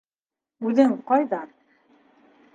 -Үҙең 0.69 0.95
ҡайҙан? 1.13 1.55